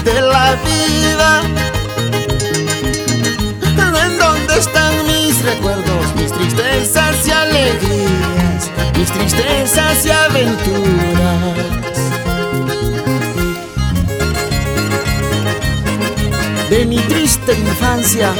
de 0.00 0.20
la 0.22 0.56
vida. 0.64 1.42
¿En 4.04 4.18
dónde 4.18 4.58
están 4.58 5.06
mis 5.06 5.44
recuerdos, 5.44 6.14
mis 6.16 6.32
tristezas 6.32 7.26
y 7.26 7.30
alegrías, 7.30 8.70
mis 8.96 9.10
tristezas 9.12 10.06
y 10.06 10.10
aventuras? 10.10 11.58
De 16.70 16.86
mi 16.86 16.98
triste 17.00 17.52
infancia 17.52 18.32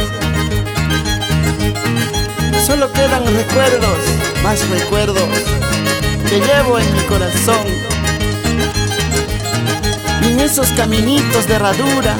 solo 2.66 2.90
quedan 2.92 3.26
recuerdos, 3.26 3.98
más 4.42 4.66
recuerdos 4.70 5.28
que 6.28 6.40
llevo 6.40 6.78
en 6.78 6.92
mi 6.94 7.00
corazón. 7.00 7.91
Esos 10.52 10.68
caminitos 10.72 11.46
de 11.46 11.54
herradura, 11.54 12.14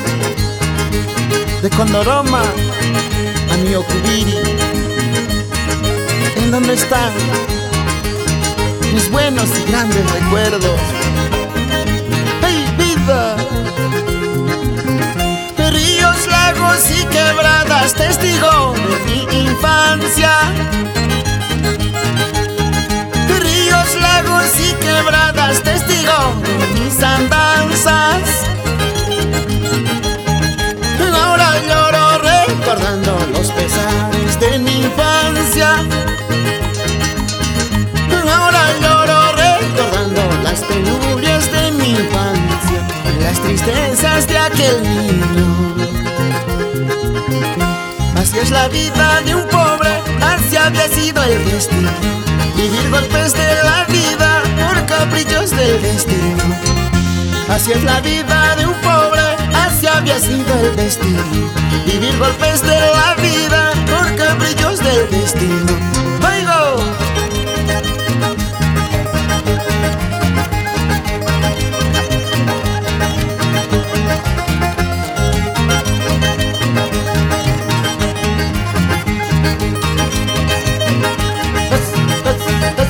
de 1.61 1.69
Condoroma 1.69 2.41
a 2.41 3.57
mi 3.59 3.75
Ocubiri, 3.75 4.39
en 6.37 6.51
donde 6.51 6.73
están 6.73 7.13
mis 8.95 9.11
buenos 9.11 9.51
y 9.61 9.71
grandes 9.71 10.11
recuerdos. 10.13 10.81
¡Hey, 12.41 12.65
vida! 12.79 13.37
Ríos, 15.71 16.27
lagos 16.27 16.91
y 16.91 17.05
quebradas, 17.05 17.93
testigo 17.93 18.73
de 18.73 19.27
mi 19.29 19.41
infancia. 19.43 20.33
Ríos, 23.43 23.95
lagos 24.01 24.59
y 24.59 24.73
quebradas, 24.83 25.63
testigo 25.63 26.33
de 26.43 26.81
mis 26.81 27.03
andanzas. 27.03 27.42
Así 48.17 48.39
es 48.39 48.51
la 48.51 48.69
vida 48.69 49.21
de 49.25 49.35
un 49.35 49.49
pobre, 49.49 49.91
así 50.21 50.57
había 50.57 50.89
sido 50.89 51.23
el 51.23 51.45
destino. 51.51 51.91
Vivir 52.57 52.91
golpes 52.91 53.33
de 53.33 53.55
la 53.65 53.85
vida 53.87 54.43
por 54.57 54.87
caprichos 54.87 55.51
del 55.51 55.83
destino. 55.83 56.45
Así 57.49 57.73
es 57.73 57.83
la 57.83 58.01
vida 58.01 58.57
de 58.57 58.67
un 58.67 58.75
pobre, 58.81 59.23
así 59.55 59.87
había 59.87 60.19
sido 60.19 60.55
el 60.61 60.77
destino. 60.77 61.23
Vivir 61.87 62.17
golpes 62.19 62.63
de 62.63 62.79
la 62.79 63.15
vida 63.17 63.73
por 63.87 64.15
caprichos 64.17 64.79
del 64.79 65.11
destino. 65.11 65.92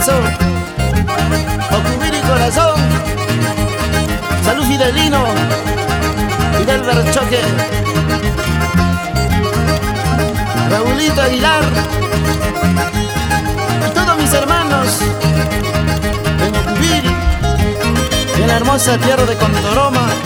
Eso, 0.03 0.21
Ocubiri 1.79 2.21
corazón, 2.23 2.75
salud 4.45 4.65
Fidelino, 4.65 5.23
Fidel 6.59 6.83
Berchoque, 6.83 7.41
Raulito 10.73 11.23
Aguilar 11.23 11.63
y 13.87 13.95
todos 13.95 14.17
mis 14.19 14.33
hermanos 14.35 14.89
en 16.47 16.57
Ocubiri, 16.57 17.15
en 18.41 18.47
la 18.49 18.57
hermosa 18.57 18.99
tierra 18.99 19.25
de 19.25 19.37
Condoroma. 19.37 20.22